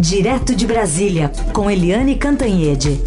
Direto 0.00 0.56
de 0.56 0.66
Brasília, 0.66 1.30
com 1.52 1.70
Eliane 1.70 2.16
Cantanhede. 2.16 3.02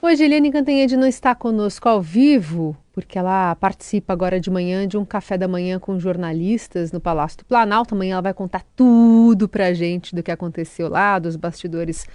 Hoje, 0.00 0.24
Eliane 0.24 0.50
Cantanhede 0.50 0.96
não 0.96 1.06
está 1.06 1.34
conosco 1.34 1.86
ao 1.86 2.00
vivo, 2.00 2.74
porque 2.94 3.18
ela 3.18 3.54
participa 3.56 4.14
agora 4.14 4.40
de 4.40 4.50
manhã 4.50 4.88
de 4.88 4.96
um 4.96 5.04
café 5.04 5.36
da 5.36 5.46
manhã 5.46 5.78
com 5.78 5.98
jornalistas 5.98 6.90
no 6.90 6.98
Palácio 6.98 7.36
do 7.36 7.44
Planalto. 7.44 7.94
Amanhã 7.94 8.14
ela 8.14 8.22
vai 8.22 8.32
contar 8.32 8.64
tudo 8.74 9.50
para 9.50 9.66
a 9.66 9.74
gente 9.74 10.14
do 10.14 10.22
que 10.22 10.30
aconteceu 10.30 10.88
lá, 10.88 11.18
dos 11.18 11.36
bastidores 11.36 12.06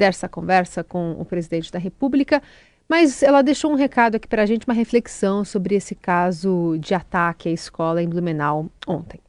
dessa 0.00 0.26
conversa 0.26 0.82
com 0.82 1.12
o 1.12 1.26
presidente 1.26 1.70
da 1.70 1.78
República. 1.78 2.42
Mas 2.88 3.22
ela 3.22 3.42
deixou 3.42 3.70
um 3.70 3.74
recado 3.74 4.14
aqui 4.14 4.26
para 4.26 4.42
a 4.42 4.46
gente, 4.46 4.66
uma 4.66 4.72
reflexão 4.72 5.44
sobre 5.44 5.74
esse 5.74 5.94
caso 5.94 6.78
de 6.80 6.94
ataque 6.94 7.50
à 7.50 7.52
escola 7.52 8.02
em 8.02 8.08
Blumenau 8.08 8.66
ontem. 8.86 9.20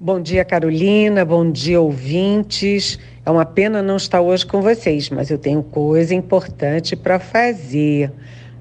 Bom 0.00 0.20
dia, 0.20 0.42
Carolina. 0.42 1.22
Bom 1.22 1.50
dia, 1.50 1.80
ouvintes. 1.80 2.98
É 3.26 3.30
uma 3.30 3.44
pena 3.44 3.82
não 3.82 3.96
estar 3.96 4.22
hoje 4.22 4.46
com 4.46 4.62
vocês, 4.62 5.10
mas 5.10 5.30
eu 5.30 5.36
tenho 5.36 5.62
coisa 5.62 6.14
importante 6.14 6.96
para 6.96 7.20
fazer. 7.20 8.10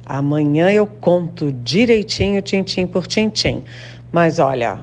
Amanhã 0.06 0.70
eu 0.72 0.86
conto 0.86 1.54
direitinho, 1.54 2.42
tintim 2.42 2.86
por 2.86 3.08
tintim. 3.08 3.64
Mas 4.12 4.40
olha, 4.40 4.82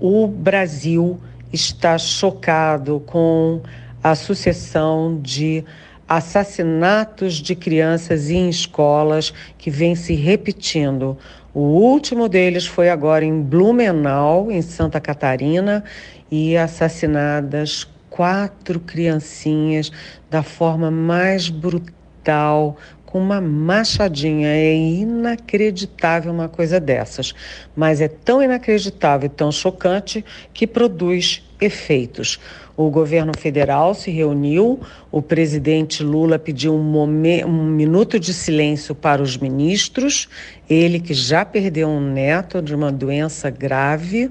o 0.00 0.26
Brasil 0.26 1.20
está 1.52 1.98
chocado 1.98 3.00
com 3.06 3.60
a 4.10 4.14
sucessão 4.14 5.18
de 5.20 5.64
assassinatos 6.08 7.34
de 7.34 7.56
crianças 7.56 8.30
em 8.30 8.48
escolas 8.48 9.34
que 9.58 9.68
vem 9.68 9.96
se 9.96 10.14
repetindo. 10.14 11.18
O 11.52 11.62
último 11.62 12.28
deles 12.28 12.64
foi 12.64 12.88
agora 12.88 13.24
em 13.24 13.42
Blumenau, 13.42 14.48
em 14.48 14.62
Santa 14.62 15.00
Catarina, 15.00 15.82
e 16.30 16.56
assassinadas 16.56 17.88
quatro 18.08 18.78
criancinhas 18.78 19.90
da 20.30 20.44
forma 20.44 20.88
mais 20.88 21.48
brutal, 21.48 22.76
com 23.04 23.18
uma 23.18 23.40
machadinha. 23.40 24.46
É 24.46 24.72
inacreditável 24.72 26.32
uma 26.32 26.48
coisa 26.48 26.78
dessas, 26.78 27.34
mas 27.74 28.00
é 28.00 28.06
tão 28.06 28.40
inacreditável 28.40 29.26
e 29.26 29.30
tão 29.30 29.50
chocante 29.50 30.24
que 30.54 30.64
produz 30.64 31.42
efeitos. 31.60 32.38
O 32.76 32.90
governo 32.90 33.32
federal 33.38 33.94
se 33.94 34.10
reuniu, 34.10 34.80
o 35.10 35.22
presidente 35.22 36.02
Lula 36.02 36.38
pediu 36.38 36.74
um, 36.74 36.82
momento, 36.82 37.46
um 37.46 37.64
minuto 37.64 38.20
de 38.20 38.34
silêncio 38.34 38.94
para 38.94 39.22
os 39.22 39.38
ministros, 39.38 40.28
ele 40.68 41.00
que 41.00 41.14
já 41.14 41.44
perdeu 41.44 41.88
um 41.88 42.00
neto 42.00 42.60
de 42.60 42.74
uma 42.74 42.92
doença 42.92 43.48
grave, 43.48 44.30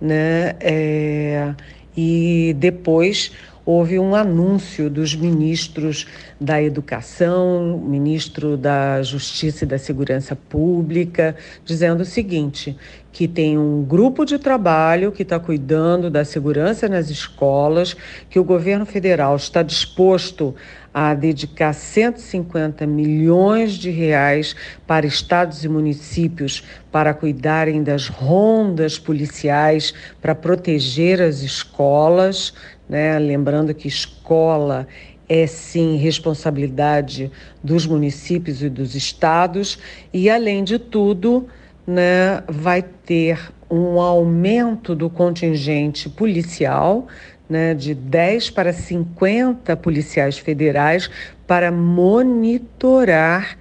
né? 0.00 0.56
É, 0.60 1.54
e 1.96 2.54
depois 2.58 3.30
houve 3.64 3.98
um 3.98 4.14
anúncio 4.14 4.90
dos 4.90 5.14
ministros 5.14 6.06
da 6.40 6.62
Educação, 6.62 7.78
ministro 7.78 8.56
da 8.56 9.02
Justiça 9.02 9.64
e 9.64 9.68
da 9.68 9.78
Segurança 9.78 10.36
Pública, 10.36 11.34
dizendo 11.64 12.02
o 12.02 12.06
seguinte: 12.06 12.76
que 13.14 13.28
tem 13.28 13.56
um 13.56 13.84
grupo 13.84 14.24
de 14.24 14.38
trabalho 14.38 15.12
que 15.12 15.22
está 15.22 15.38
cuidando 15.38 16.10
da 16.10 16.24
segurança 16.24 16.88
nas 16.88 17.10
escolas, 17.10 17.96
que 18.28 18.40
o 18.40 18.44
governo 18.44 18.84
federal 18.84 19.36
está 19.36 19.62
disposto 19.62 20.54
a 20.92 21.14
dedicar 21.14 21.72
150 21.72 22.86
milhões 22.86 23.72
de 23.72 23.90
reais 23.90 24.54
para 24.84 25.06
estados 25.06 25.64
e 25.64 25.68
municípios 25.68 26.64
para 26.90 27.14
cuidarem 27.14 27.82
das 27.82 28.08
rondas 28.08 28.98
policiais 28.98 29.94
para 30.20 30.34
proteger 30.34 31.22
as 31.22 31.42
escolas 31.42 32.52
né? 32.88 33.18
Lembrando 33.18 33.74
que 33.74 33.88
escola 33.88 34.86
é 35.28 35.46
sim 35.46 35.96
responsabilidade 35.96 37.30
dos 37.62 37.86
municípios 37.86 38.62
e 38.62 38.68
dos 38.68 38.94
estados, 38.94 39.78
e 40.12 40.28
além 40.28 40.62
de 40.62 40.78
tudo, 40.78 41.46
né, 41.86 42.42
vai 42.48 42.82
ter 42.82 43.38
um 43.70 44.00
aumento 44.00 44.94
do 44.94 45.08
contingente 45.08 46.08
policial, 46.08 47.06
né, 47.48 47.74
de 47.74 47.94
10 47.94 48.50
para 48.50 48.72
50 48.72 49.76
policiais 49.76 50.38
federais 50.38 51.10
para 51.46 51.70
monitorar 51.70 53.58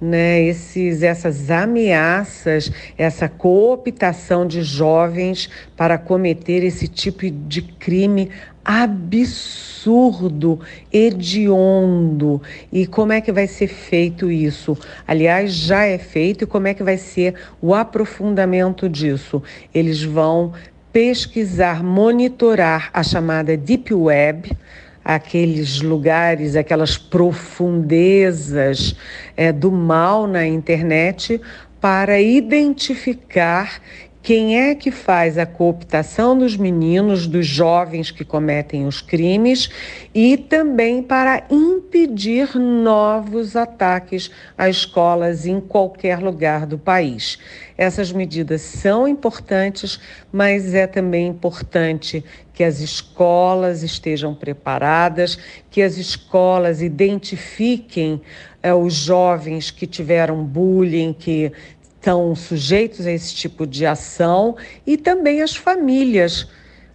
né, 0.00 0.42
esses, 0.42 1.02
essas 1.02 1.50
ameaças, 1.50 2.70
essa 2.98 3.28
cooptação 3.28 4.46
de 4.46 4.62
jovens 4.62 5.48
para 5.76 5.96
cometer 5.96 6.62
esse 6.64 6.88
tipo 6.88 7.30
de 7.30 7.62
crime 7.62 8.30
absurdo, 8.64 10.58
hediondo. 10.92 12.40
E 12.72 12.86
como 12.86 13.12
é 13.12 13.20
que 13.20 13.30
vai 13.30 13.46
ser 13.46 13.68
feito 13.68 14.30
isso? 14.30 14.76
Aliás, 15.06 15.52
já 15.52 15.84
é 15.84 15.98
feito 15.98 16.44
e 16.44 16.46
como 16.46 16.66
é 16.66 16.74
que 16.74 16.82
vai 16.82 16.96
ser 16.96 17.34
o 17.60 17.74
aprofundamento 17.74 18.88
disso? 18.88 19.42
Eles 19.74 20.02
vão 20.02 20.54
pesquisar, 20.92 21.82
monitorar 21.82 22.88
a 22.92 23.02
chamada 23.02 23.56
Deep 23.56 23.92
Web, 23.92 24.56
aqueles 25.04 25.82
lugares, 25.82 26.56
aquelas 26.56 26.96
profundezas 26.96 28.96
é, 29.36 29.52
do 29.52 29.70
mal 29.70 30.26
na 30.26 30.46
internet, 30.46 31.38
para 31.80 32.20
identificar 32.20 33.80
quem 34.24 34.58
é 34.58 34.74
que 34.74 34.90
faz 34.90 35.36
a 35.36 35.44
cooptação 35.44 36.36
dos 36.36 36.56
meninos, 36.56 37.26
dos 37.26 37.46
jovens 37.46 38.10
que 38.10 38.24
cometem 38.24 38.86
os 38.86 39.02
crimes 39.02 39.68
e 40.14 40.38
também 40.38 41.02
para 41.02 41.44
impedir 41.50 42.56
novos 42.56 43.54
ataques 43.54 44.30
a 44.56 44.66
escolas 44.66 45.44
em 45.44 45.60
qualquer 45.60 46.20
lugar 46.20 46.64
do 46.64 46.78
país. 46.78 47.38
Essas 47.76 48.12
medidas 48.12 48.62
são 48.62 49.06
importantes, 49.06 50.00
mas 50.32 50.72
é 50.72 50.86
também 50.86 51.26
importante 51.26 52.24
que 52.54 52.64
as 52.64 52.80
escolas 52.80 53.82
estejam 53.82 54.34
preparadas, 54.34 55.36
que 55.70 55.82
as 55.82 55.98
escolas 55.98 56.80
identifiquem 56.80 58.22
é, 58.62 58.72
os 58.72 58.94
jovens 58.94 59.70
que 59.70 59.86
tiveram 59.86 60.42
bullying, 60.42 61.12
que 61.12 61.52
estão 62.04 62.34
sujeitos 62.34 63.06
a 63.06 63.12
esse 63.12 63.34
tipo 63.34 63.66
de 63.66 63.86
ação 63.86 64.56
e 64.86 64.98
também 64.98 65.40
as 65.40 65.56
famílias. 65.56 66.46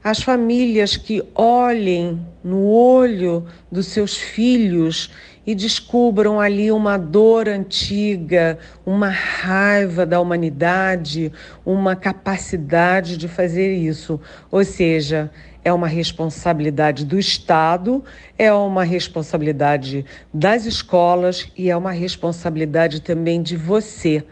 As 0.03 0.21
famílias 0.21 0.95
que 0.95 1.23
olhem 1.33 2.23
no 2.43 2.67
olho 2.67 3.43
dos 3.71 3.87
seus 3.87 4.15
filhos 4.15 5.09
e 5.47 5.55
descubram 5.55 6.39
ali 6.39 6.71
uma 6.71 6.95
dor 6.95 7.49
antiga, 7.49 8.59
uma 8.85 9.09
raiva 9.09 10.05
da 10.05 10.21
humanidade, 10.21 11.31
uma 11.65 11.95
capacidade 11.95 13.17
de 13.17 13.27
fazer 13.27 13.73
isso. 13.73 14.21
Ou 14.51 14.63
seja, 14.63 15.31
é 15.65 15.73
uma 15.73 15.87
responsabilidade 15.87 17.03
do 17.03 17.17
Estado, 17.17 18.03
é 18.37 18.53
uma 18.53 18.83
responsabilidade 18.83 20.05
das 20.31 20.67
escolas 20.67 21.51
e 21.57 21.71
é 21.71 21.75
uma 21.75 21.91
responsabilidade 21.91 23.01
também 23.01 23.41
de 23.41 23.57
você 23.57 24.23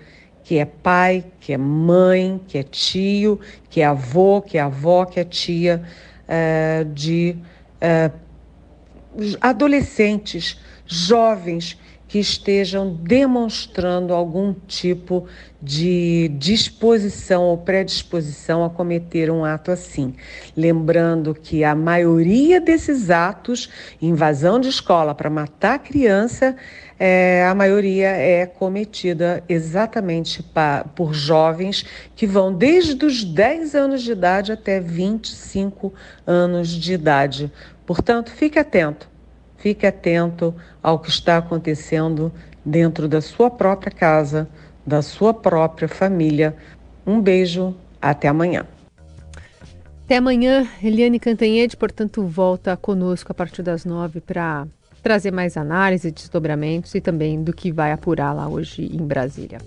que 0.47 0.57
é 0.57 0.63
pai, 0.63 1.25
que 1.41 1.51
é 1.51 1.57
mãe, 1.57 2.39
que 2.47 2.57
é 2.57 2.63
tio, 2.63 3.37
que 3.69 3.81
é 3.81 3.85
avô, 3.85 4.41
que 4.41 4.57
é 4.57 4.61
avó, 4.61 5.03
que 5.03 5.19
é 5.19 5.25
tia, 5.25 5.83
é, 6.25 6.85
de 6.85 7.35
é, 7.81 8.09
adolescentes, 9.41 10.57
jovens 10.85 11.77
que 12.07 12.19
estejam 12.19 12.93
demonstrando 12.93 14.13
algum 14.13 14.53
tipo 14.53 15.27
de 15.61 16.29
disposição 16.37 17.43
ou 17.43 17.57
predisposição 17.57 18.63
a 18.63 18.69
cometer 18.69 19.29
um 19.29 19.43
ato 19.43 19.71
assim. 19.71 20.13
Lembrando 20.55 21.33
que 21.33 21.63
a 21.63 21.75
maioria 21.75 22.61
desses 22.61 23.09
atos, 23.09 23.69
invasão 24.01 24.59
de 24.59 24.69
escola 24.69 25.13
para 25.13 25.29
matar 25.29 25.79
criança, 25.79 26.55
é, 26.99 27.45
a 27.45 27.53
maioria 27.53 28.07
é 28.07 28.45
cometida 28.45 29.43
exatamente 29.49 30.41
pa, 30.41 30.85
por 30.95 31.13
jovens 31.13 31.85
que 32.15 32.25
vão 32.25 32.53
desde 32.53 33.05
os 33.05 33.23
10 33.23 33.75
anos 33.75 34.01
de 34.01 34.11
idade 34.13 34.51
até 34.51 34.79
25 34.79 35.93
anos 36.25 36.69
de 36.69 36.93
idade. 36.93 37.51
Portanto, 37.85 38.31
fique 38.31 38.57
atento 38.57 39.16
Fique 39.57 39.85
atento 39.85 40.53
ao 40.81 40.99
que 40.99 41.09
está 41.09 41.37
acontecendo 41.37 42.31
dentro 42.63 43.07
da 43.07 43.21
sua 43.21 43.49
própria 43.49 43.91
casa, 43.91 44.47
da 44.85 45.01
sua 45.01 45.33
própria 45.33 45.87
família. 45.87 46.55
Um 47.05 47.21
beijo, 47.21 47.75
até 48.01 48.27
amanhã. 48.27 48.65
Até 50.05 50.17
amanhã, 50.17 50.65
Eliane 50.81 51.19
Cantanhede, 51.19 51.75
portanto, 51.75 52.23
volta 52.23 52.77
conosco 52.77 53.31
a 53.31 53.35
partir 53.35 53.61
das 53.61 53.83
nove 53.83 54.21
para 54.21 54.65
trazer 55.03 55.31
mais 55.31 55.57
análise, 55.57 56.11
desdobramentos 56.11 56.93
e 56.95 57.01
também 57.01 57.43
do 57.43 57.53
que 57.53 57.71
vai 57.71 57.91
apurar 57.91 58.33
lá 58.33 58.47
hoje 58.47 58.85
em 58.85 59.05
Brasília. 59.05 59.59